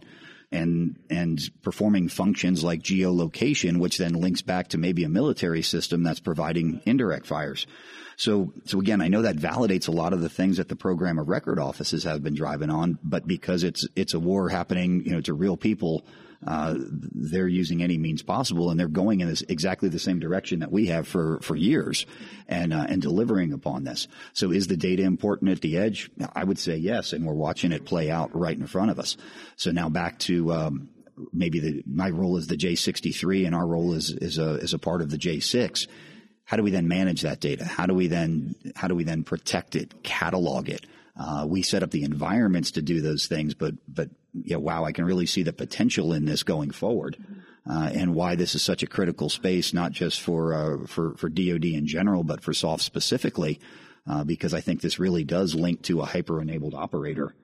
And, 0.53 0.97
and 1.09 1.41
performing 1.63 2.09
functions 2.09 2.63
like 2.63 2.83
geolocation, 2.83 3.79
which 3.79 3.97
then 3.97 4.13
links 4.13 4.43
back 4.43 4.69
to 4.69 4.79
maybe 4.79 5.03
a 5.03 5.09
military 5.09 5.63
system 5.63 6.03
that's 6.03 6.21
providing 6.21 6.83
indirect 6.85 7.27
fires. 7.27 7.67
So, 8.17 8.53
so 8.67 8.79
again, 8.79 9.01
I 9.01 9.09
know 9.09 9.23
that 9.23 9.37
validates 9.37 9.89
a 9.89 9.93
lot 9.93 10.13
of 10.13 10.21
the 10.21 10.29
things 10.29 10.59
that 10.59 10.69
the 10.69 10.77
program 10.77 11.19
of 11.19 11.29
record 11.29 11.59
offices 11.59 12.05
have 12.05 12.23
been 12.23 12.35
driving 12.35 12.71
on, 12.71 12.99
but 13.03 13.27
because 13.27 13.65
it's, 13.65 13.89
it's 13.97 14.15
a 14.15 14.21
war 14.21 14.51
happening, 14.51 15.03
you 15.05 15.13
know, 15.13 15.21
to 15.23 15.35
real 15.35 15.57
people, 15.57 16.05
uh, 16.47 16.75
they're 16.77 17.49
using 17.49 17.83
any 17.83 17.99
means 17.99 18.23
possible 18.23 18.71
and 18.71 18.79
they're 18.79 18.89
going 18.89 19.21
in 19.21 19.29
this, 19.29 19.43
exactly 19.43 19.89
the 19.89 19.99
same 19.99 20.19
direction 20.19 20.61
that 20.61 20.73
we 20.73 20.87
have 20.87 21.07
for, 21.07 21.39
for 21.41 21.55
years 21.55 22.07
and, 22.49 22.73
uh, 22.73 22.87
and 22.89 23.01
delivering 23.01 23.53
upon 23.53 23.85
this. 23.85 24.09
So 24.33 24.51
is 24.51 24.67
the 24.67 24.77
data 24.77 25.03
important 25.03 25.51
at 25.51 25.61
the 25.61 25.79
edge? 25.79 26.11
I 26.35 26.45
would 26.45 26.59
say 26.59 26.77
yes. 26.77 27.13
And 27.13 27.25
we're 27.25 27.35
watching 27.35 27.73
it 27.73 27.85
play 27.85 28.11
out 28.11 28.37
right 28.37 28.59
in 28.59 28.67
front 28.67 28.91
of 28.91 28.99
us. 28.99 29.17
So 29.57 29.71
now 29.71 29.89
back 29.89 30.19
to, 30.21 30.53
um, 30.53 30.89
maybe 31.33 31.61
the, 31.61 31.83
my 31.87 32.11
role 32.11 32.37
is 32.37 32.47
the 32.47 32.57
J63 32.57 33.47
and 33.47 33.55
our 33.55 33.67
role 33.67 33.95
is, 33.95 34.11
is 34.11 34.39
a, 34.39 34.55
is 34.57 34.75
a 34.75 34.79
part 34.79 35.03
of 35.03 35.11
the 35.11 35.19
J6 35.19 35.87
how 36.45 36.57
do 36.57 36.63
we 36.63 36.71
then 36.71 36.89
manage 36.89 37.23
that 37.23 37.41
data? 37.41 37.65
How 37.65 37.87
do 37.87 37.95
we 37.95 38.09
then 38.09 38.55
how 38.75 38.89
do 38.89 38.95
we 38.95 39.05
then 39.05 39.25
protect 39.25 39.75
it, 39.75 40.03
catalog 40.03 40.69
it? 40.69 40.85
Uh, 41.17 41.47
we 41.49 41.63
set 41.63 41.83
up 41.83 41.91
the 41.91 42.03
environments 42.03 42.73
to 42.73 42.83
do 42.83 43.01
those 43.01 43.27
things, 43.27 43.55
but 43.55 43.75
but 43.89 44.11
yeah, 44.35 44.57
wow, 44.57 44.85
I 44.85 44.93
can 44.93 45.05
really 45.05 45.27
see 45.27 45.43
the 45.43 45.53
potential 45.53 46.13
in 46.13 46.25
this 46.25 46.43
going 46.43 46.71
forward, 46.71 47.17
uh, 47.69 47.91
and 47.95 48.15
why 48.15 48.35
this 48.35 48.55
is 48.55 48.63
such 48.63 48.83
a 48.83 48.87
critical 48.87 49.29
space, 49.29 49.73
not 49.73 49.93
just 49.93 50.21
for 50.21 50.55
uh, 50.55 50.87
for 50.87 51.15
for 51.17 51.29
DoD 51.29 51.65
in 51.67 51.87
general, 51.87 52.25
but 52.25 52.43
for 52.43 52.53
SOF 52.53 52.81
specifically, 52.81 53.61
uh, 54.09 54.25
because 54.25 54.55
I 54.55 54.61
think 54.61 54.81
this 54.81 54.99
really 54.99 55.25
does 55.25 55.55
link 55.55 55.83
to 55.83 56.01
a 56.01 56.07
hyper-enabled 56.07 56.75
operator 56.75 57.35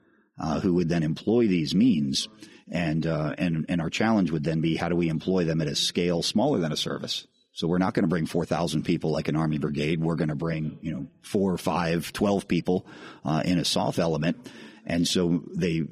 uh, 0.41 0.61
who 0.61 0.75
would 0.75 0.89
then 0.89 1.03
employ 1.03 1.47
these 1.47 1.75
means, 1.75 2.29
and 2.71 3.07
uh, 3.07 3.35
and 3.37 3.67
and 3.69 3.81
our 3.81 3.91
challenge 3.91 4.31
would 4.31 4.45
then 4.45 4.61
be 4.61 4.77
how 4.77 4.89
do 4.89 4.97
we 4.97 5.09
employ 5.09 5.45
them 5.45 5.61
at 5.61 5.69
a 5.69 5.77
scale 5.77 6.23
smaller 6.23 6.59
than 6.59 6.73
a 6.73 6.77
service. 6.77 7.27
So 7.53 7.67
we're 7.67 7.79
not 7.79 7.93
going 7.93 8.05
to 8.05 8.09
bring 8.09 8.27
4,000 8.27 8.85
people 8.85 9.11
like 9.11 9.27
an 9.27 9.35
Army 9.35 9.59
brigade. 9.59 10.01
We're 10.01 10.15
going 10.15 10.29
to 10.29 10.37
bring, 10.37 10.79
you 10.81 10.93
know, 10.93 11.07
four, 11.23 11.59
five, 11.59 12.13
12 12.13 12.47
people 12.47 12.87
uh, 13.25 13.43
in 13.45 13.59
a 13.59 13.65
SOF 13.65 13.99
element. 13.99 14.49
And 14.87 15.09
so 15.09 15.43
they, 15.57 15.83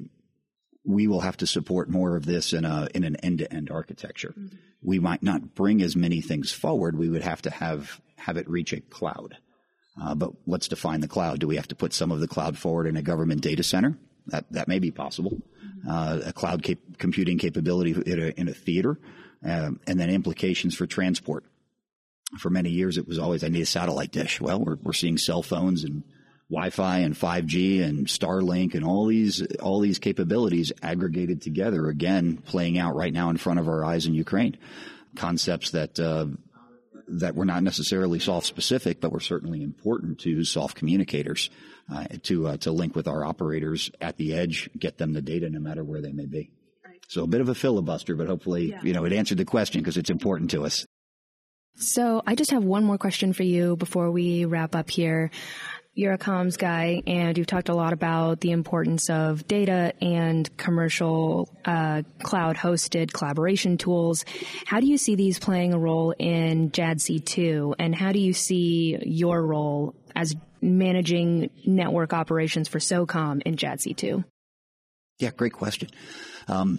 we 0.87 1.05
will 1.05 1.19
have 1.19 1.37
to 1.37 1.47
support 1.47 1.89
more 1.89 2.15
of 2.15 2.25
this 2.25 2.53
in 2.53 2.63
a, 2.65 2.87
in 2.95 3.03
an 3.03 3.17
end 3.17 3.39
to 3.39 3.53
end 3.53 3.69
architecture. 3.69 4.33
Mm-hmm. 4.37 4.55
We 4.81 4.99
might 4.99 5.21
not 5.21 5.53
bring 5.53 5.81
as 5.81 5.95
many 5.95 6.21
things 6.21 6.51
forward. 6.51 6.97
We 6.97 7.09
would 7.09 7.23
have 7.23 7.41
to 7.43 7.49
have, 7.49 7.99
have 8.15 8.37
it 8.37 8.49
reach 8.49 8.71
a 8.71 8.79
cloud. 8.79 9.37
Uh, 10.01 10.15
but 10.15 10.31
let's 10.45 10.67
define 10.67 11.01
the 11.01 11.07
cloud. 11.07 11.39
Do 11.39 11.47
we 11.47 11.57
have 11.57 11.67
to 11.67 11.75
put 11.75 11.91
some 11.91 12.11
of 12.11 12.21
the 12.21 12.27
cloud 12.27 12.57
forward 12.57 12.87
in 12.87 12.95
a 12.95 13.01
government 13.01 13.41
data 13.41 13.63
center? 13.63 13.97
That, 14.27 14.45
that 14.51 14.67
may 14.67 14.79
be 14.79 14.91
possible. 14.91 15.31
Mm-hmm. 15.31 15.89
Uh, 15.89 16.19
a 16.25 16.33
cloud 16.33 16.63
cap- 16.63 16.79
computing 16.97 17.37
capability 17.37 17.91
in 17.91 18.19
a, 18.19 18.27
in 18.39 18.47
a 18.47 18.53
theater, 18.53 18.99
um, 19.43 19.79
and 19.87 19.99
then 19.99 20.09
implications 20.09 20.75
for 20.75 20.87
transport 20.87 21.43
for 22.37 22.49
many 22.49 22.69
years 22.69 22.97
it 22.97 23.07
was 23.07 23.17
always 23.17 23.43
I 23.43 23.47
need 23.47 23.61
a 23.61 23.65
satellite 23.65 24.11
dish. 24.11 24.41
Well, 24.41 24.59
we're 24.59 24.75
we're 24.83 24.93
seeing 24.93 25.17
cell 25.17 25.41
phones 25.41 25.83
and 25.83 26.03
Wi-Fi 26.49 26.99
and 26.99 27.13
5G 27.13 27.83
and 27.83 28.07
Starlink 28.07 28.73
and 28.73 28.85
all 28.85 29.05
these 29.05 29.45
all 29.57 29.79
these 29.81 29.99
capabilities 29.99 30.71
aggregated 30.81 31.41
together 31.41 31.87
again 31.87 32.37
playing 32.37 32.77
out 32.77 32.95
right 32.95 33.11
now 33.11 33.29
in 33.29 33.37
front 33.37 33.59
of 33.59 33.67
our 33.67 33.83
eyes 33.83 34.05
in 34.05 34.13
Ukraine. 34.13 34.57
Concepts 35.15 35.71
that 35.71 35.99
uh, 35.99 36.27
that 37.09 37.35
were 37.35 37.45
not 37.45 37.63
necessarily 37.63 38.19
SOF 38.19 38.45
specific 38.45 39.01
but 39.01 39.11
were 39.11 39.19
certainly 39.19 39.61
important 39.61 40.19
to 40.19 40.43
SOF 40.43 40.73
communicators 40.73 41.49
uh, 41.91 42.05
to 42.23 42.47
uh, 42.47 42.57
to 42.57 42.71
link 42.71 42.95
with 42.95 43.07
our 43.07 43.25
operators 43.25 43.91
at 43.99 44.15
the 44.17 44.33
edge, 44.33 44.69
get 44.77 44.97
them 44.97 45.11
the 45.13 45.21
data 45.21 45.49
no 45.49 45.59
matter 45.59 45.83
where 45.83 46.01
they 46.01 46.13
may 46.13 46.25
be. 46.25 46.49
So 47.09 47.23
a 47.23 47.27
bit 47.27 47.41
of 47.41 47.49
a 47.49 47.55
filibuster, 47.55 48.15
but 48.15 48.27
hopefully, 48.27 48.69
yeah. 48.69 48.81
you 48.83 48.93
know, 48.93 49.05
it 49.05 49.13
answered 49.13 49.37
the 49.37 49.45
question 49.45 49.81
because 49.81 49.97
it's 49.97 50.09
important 50.09 50.51
to 50.51 50.65
us. 50.65 50.85
So 51.75 52.23
I 52.25 52.35
just 52.35 52.51
have 52.51 52.63
one 52.63 52.83
more 52.83 52.97
question 52.97 53.33
for 53.33 53.43
you 53.43 53.75
before 53.75 54.11
we 54.11 54.45
wrap 54.45 54.75
up 54.75 54.89
here. 54.89 55.29
You're 55.97 56.13
a 56.13 56.19
comms 56.19 56.59
guy, 56.59 57.01
and 57.07 57.35
you've 57.35 57.47
talked 57.47 57.69
a 57.69 57.73
lot 57.73 57.91
about 57.91 58.39
the 58.39 58.51
importance 58.51 59.09
of 59.09 59.47
data 59.47 59.93
and 59.99 60.55
commercial 60.55 61.49
uh, 61.65 62.03
cloud-hosted 62.21 63.11
collaboration 63.11 63.79
tools. 63.79 64.23
How 64.67 64.79
do 64.79 64.85
you 64.85 64.99
see 64.99 65.15
these 65.15 65.39
playing 65.39 65.73
a 65.73 65.79
role 65.79 66.11
in 66.11 66.69
JADC2, 66.69 67.73
and 67.79 67.95
how 67.95 68.11
do 68.11 68.19
you 68.19 68.33
see 68.33 68.95
your 69.01 69.43
role 69.43 69.95
as 70.15 70.35
managing 70.61 71.49
network 71.65 72.13
operations 72.13 72.67
for 72.67 72.77
SOCOM 72.77 73.41
in 73.41 73.55
JADC2? 73.55 74.23
Yeah, 75.17 75.31
great 75.31 75.53
question. 75.53 75.89
Um, 76.47 76.77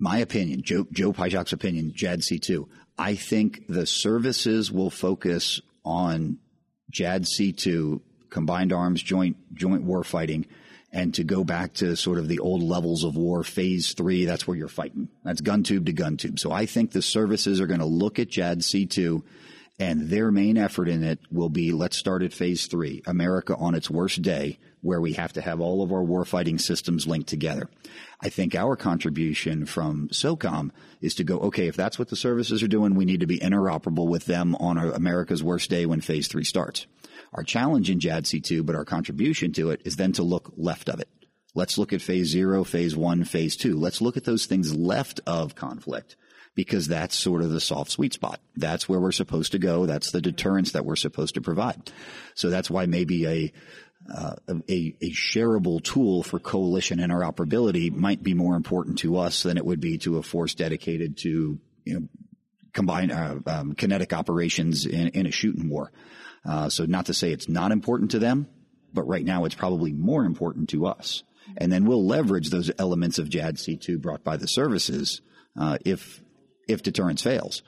my 0.00 0.18
opinion, 0.18 0.62
Joe, 0.64 0.84
Joe 0.90 1.12
Pyzak's 1.12 1.52
opinion, 1.52 1.92
JADC2. 1.96 2.66
I 2.98 3.14
think 3.14 3.68
the 3.68 3.86
services 3.86 4.72
will 4.72 4.90
focus 4.90 5.60
on 5.84 6.38
JADC2, 6.92 8.00
combined 8.30 8.72
arms, 8.72 9.02
joint 9.02 9.36
joint 9.54 9.84
war 9.84 10.04
fighting, 10.04 10.46
and 10.92 11.12
to 11.14 11.24
go 11.24 11.44
back 11.44 11.74
to 11.74 11.96
sort 11.96 12.18
of 12.18 12.28
the 12.28 12.38
old 12.38 12.62
levels 12.62 13.04
of 13.04 13.16
war, 13.16 13.42
phase 13.42 13.94
three, 13.94 14.24
that's 14.24 14.46
where 14.46 14.56
you're 14.56 14.68
fighting. 14.68 15.08
That's 15.24 15.40
gun 15.40 15.62
tube 15.62 15.86
to 15.86 15.92
gun 15.92 16.16
tube. 16.16 16.38
So 16.38 16.52
I 16.52 16.66
think 16.66 16.92
the 16.92 17.02
services 17.02 17.60
are 17.60 17.66
going 17.66 17.80
to 17.80 17.86
look 17.86 18.18
at 18.18 18.28
JADC2 18.28 19.22
and 19.78 20.08
their 20.08 20.30
main 20.30 20.56
effort 20.56 20.88
in 20.88 21.02
it 21.02 21.18
will 21.32 21.48
be 21.48 21.72
let's 21.72 21.98
start 21.98 22.22
at 22.22 22.32
phase 22.32 22.66
three, 22.66 23.02
America 23.06 23.56
on 23.56 23.74
its 23.74 23.90
worst 23.90 24.22
day, 24.22 24.58
where 24.84 25.00
we 25.00 25.14
have 25.14 25.32
to 25.32 25.40
have 25.40 25.60
all 25.60 25.82
of 25.82 25.92
our 25.92 26.04
warfighting 26.04 26.60
systems 26.60 27.06
linked 27.06 27.28
together. 27.28 27.68
I 28.20 28.28
think 28.28 28.54
our 28.54 28.76
contribution 28.76 29.64
from 29.64 30.08
SOCOM 30.10 30.70
is 31.00 31.14
to 31.14 31.24
go, 31.24 31.38
okay, 31.38 31.68
if 31.68 31.74
that's 31.74 31.98
what 31.98 32.08
the 32.08 32.16
services 32.16 32.62
are 32.62 32.68
doing, 32.68 32.94
we 32.94 33.06
need 33.06 33.20
to 33.20 33.26
be 33.26 33.38
interoperable 33.38 34.06
with 34.06 34.26
them 34.26 34.54
on 34.56 34.76
America's 34.76 35.42
worst 35.42 35.70
day 35.70 35.86
when 35.86 36.02
phase 36.02 36.28
three 36.28 36.44
starts. 36.44 36.86
Our 37.32 37.42
challenge 37.42 37.88
in 37.88 37.98
JADC2, 37.98 38.64
but 38.64 38.76
our 38.76 38.84
contribution 38.84 39.52
to 39.54 39.70
it 39.70 39.80
is 39.86 39.96
then 39.96 40.12
to 40.12 40.22
look 40.22 40.52
left 40.56 40.90
of 40.90 41.00
it. 41.00 41.08
Let's 41.54 41.78
look 41.78 41.94
at 41.94 42.02
phase 42.02 42.28
zero, 42.28 42.62
phase 42.62 42.94
one, 42.94 43.24
phase 43.24 43.56
two. 43.56 43.78
Let's 43.78 44.02
look 44.02 44.18
at 44.18 44.24
those 44.24 44.44
things 44.44 44.74
left 44.74 45.20
of 45.26 45.54
conflict 45.54 46.16
because 46.54 46.88
that's 46.88 47.16
sort 47.16 47.42
of 47.42 47.50
the 47.50 47.60
SOF 47.60 47.88
sweet 47.88 48.12
spot. 48.12 48.40
That's 48.56 48.88
where 48.88 49.00
we're 49.00 49.12
supposed 49.12 49.52
to 49.52 49.58
go. 49.58 49.86
That's 49.86 50.10
the 50.10 50.20
deterrence 50.20 50.72
that 50.72 50.84
we're 50.84 50.96
supposed 50.96 51.34
to 51.34 51.40
provide. 51.40 51.90
So 52.34 52.50
that's 52.50 52.70
why 52.70 52.86
maybe 52.86 53.26
a 53.26 53.52
uh, 54.12 54.34
a, 54.68 54.96
a 55.00 55.10
shareable 55.12 55.82
tool 55.82 56.22
for 56.22 56.38
coalition 56.38 56.98
interoperability 56.98 57.90
might 57.90 58.22
be 58.22 58.34
more 58.34 58.56
important 58.56 58.98
to 58.98 59.16
us 59.16 59.42
than 59.42 59.56
it 59.56 59.64
would 59.64 59.80
be 59.80 59.98
to 59.98 60.18
a 60.18 60.22
force 60.22 60.54
dedicated 60.54 61.16
to 61.18 61.58
you 61.84 61.94
know 61.94 62.08
combine 62.72 63.10
uh, 63.10 63.38
um, 63.46 63.72
kinetic 63.72 64.12
operations 64.12 64.84
in, 64.84 65.08
in, 65.08 65.26
a 65.26 65.30
shooting 65.30 65.68
war. 65.68 65.92
Uh, 66.44 66.68
so 66.68 66.84
not 66.84 67.06
to 67.06 67.14
say 67.14 67.30
it's 67.30 67.48
not 67.48 67.72
important 67.72 68.10
to 68.10 68.18
them, 68.18 68.48
but 68.92 69.04
right 69.04 69.24
now 69.24 69.44
it's 69.44 69.54
probably 69.54 69.92
more 69.92 70.24
important 70.24 70.68
to 70.70 70.86
us. 70.86 71.22
And 71.56 71.72
then 71.72 71.84
we'll 71.84 72.04
leverage 72.04 72.50
those 72.50 72.70
elements 72.78 73.18
of 73.18 73.28
JADC2 73.28 74.00
brought 74.00 74.24
by 74.24 74.36
the 74.36 74.48
services 74.48 75.22
uh, 75.58 75.78
if 75.84 76.20
if 76.66 76.82
deterrence 76.82 77.22
fails. 77.22 77.62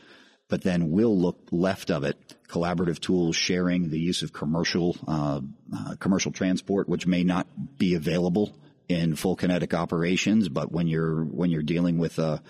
But 0.49 0.63
then 0.63 0.91
we'll 0.91 1.19
look 1.19 1.39
left 1.51 1.91
of 1.91 2.05
it, 2.05 2.17
collaborative 2.49 3.01
tools, 3.01 3.35
sharing 3.35 3.91
the 3.91 3.99
use 3.99 4.23
of 4.23 4.33
commercial 4.33 4.97
uh, 5.09 5.41
uh, 5.77 5.95
commercial 5.97 6.33
transport, 6.33 6.89
which 6.89 7.07
may 7.07 7.25
not 7.25 7.47
be 7.79 7.95
available 7.95 8.55
in 8.89 9.17
full 9.17 9.35
kinetic 9.35 9.75
operations, 9.75 10.49
but 10.49 10.71
when 10.71 10.87
you're 10.87 11.25
when 11.25 11.51
you're 11.51 11.63
dealing 11.63 11.99
with 11.99 12.19
a 12.19 12.41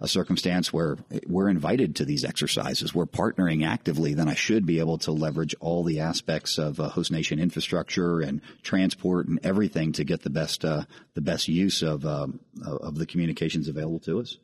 a 0.00 0.08
circumstance 0.08 0.72
where 0.72 0.96
we're 1.26 1.48
invited 1.48 1.96
to 1.96 2.04
these 2.04 2.24
exercises, 2.24 2.94
we're 2.94 3.06
partnering 3.06 3.66
actively, 3.66 4.14
then 4.14 4.28
I 4.28 4.34
should 4.34 4.66
be 4.66 4.80
able 4.80 4.98
to 4.98 5.12
leverage 5.12 5.54
all 5.60 5.84
the 5.84 6.00
aspects 6.00 6.58
of 6.58 6.80
uh, 6.80 6.88
host 6.88 7.10
nation 7.10 7.38
infrastructure 7.38 8.20
and 8.20 8.40
transport 8.62 9.28
and 9.28 9.38
everything 9.44 9.92
to 9.92 10.04
get 10.04 10.22
the 10.22 10.30
best 10.30 10.64
uh, 10.64 10.84
the 11.14 11.20
best 11.20 11.48
use 11.48 11.82
of 11.82 12.04
um, 12.04 12.40
of 12.64 12.96
the 12.96 13.06
communications 13.06 13.68
available 13.68 14.00
to 14.00 14.20
us. 14.20 14.36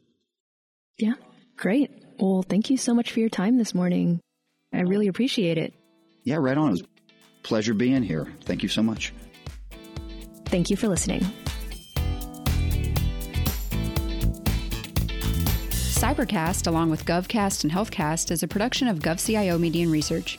Yeah, 0.98 1.14
great. 1.56 1.90
Well, 2.20 2.42
thank 2.42 2.68
you 2.68 2.76
so 2.76 2.94
much 2.94 3.12
for 3.12 3.20
your 3.20 3.30
time 3.30 3.56
this 3.56 3.74
morning. 3.74 4.20
I 4.74 4.80
really 4.80 5.08
appreciate 5.08 5.56
it. 5.56 5.72
Yeah, 6.24 6.36
right 6.36 6.56
on. 6.56 6.68
It 6.68 6.72
was 6.72 6.82
pleasure 7.42 7.72
being 7.72 8.02
here. 8.02 8.28
Thank 8.44 8.62
you 8.62 8.68
so 8.68 8.82
much. 8.82 9.14
Thank 10.46 10.68
you 10.68 10.76
for 10.76 10.88
listening. 10.88 11.22
Cybercast, 15.70 16.66
along 16.66 16.90
with 16.90 17.04
GovCast 17.04 17.64
and 17.64 17.72
HealthCast, 17.72 18.30
is 18.30 18.42
a 18.42 18.48
production 18.48 18.88
of 18.88 18.98
GovCIO 18.98 19.58
Media 19.58 19.84
and 19.84 19.92
Research. 19.92 20.38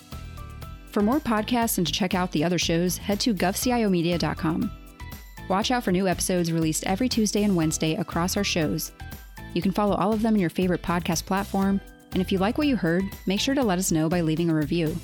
For 0.92 1.02
more 1.02 1.20
podcasts 1.20 1.78
and 1.78 1.88
to 1.88 1.94
check 1.94 2.14
out 2.14 2.32
the 2.32 2.44
other 2.44 2.58
shows, 2.60 2.98
head 2.98 3.20
to 3.22 3.34
govciomedia.com. 3.34 4.72
Watch 5.50 5.72
out 5.72 5.84
for 5.84 5.92
new 5.92 6.08
episodes 6.08 6.52
released 6.52 6.86
every 6.86 7.10
Tuesday 7.10 7.44
and 7.44 7.56
Wednesday 7.56 7.96
across 7.96 8.38
our 8.38 8.44
shows. 8.44 8.92
You 9.54 9.62
can 9.62 9.72
follow 9.72 9.96
all 9.96 10.14
of 10.14 10.22
them 10.22 10.36
in 10.36 10.42
your 10.42 10.50
favorite 10.50 10.82
podcast 10.82 11.26
platform, 11.26 11.82
and 12.14 12.22
if 12.22 12.32
you 12.32 12.38
like 12.38 12.58
what 12.58 12.68
you 12.68 12.76
heard, 12.76 13.04
make 13.26 13.40
sure 13.40 13.56
to 13.56 13.64
let 13.64 13.80
us 13.80 13.92
know 13.92 14.10
by 14.10 14.22
leaving 14.22 14.50
a 14.50 14.56
review. 14.56 14.96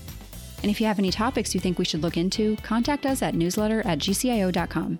And 0.61 0.71
if 0.71 0.81
you 0.81 0.87
have 0.87 0.99
any 0.99 1.11
topics 1.11 1.53
you 1.53 1.61
think 1.61 1.77
we 1.77 1.85
should 1.85 2.01
look 2.01 2.17
into, 2.17 2.55
contact 2.57 3.05
us 3.05 3.21
at 3.21 3.35
newsletter 3.35 3.85
at 3.85 3.99
gcio.com. 3.99 4.99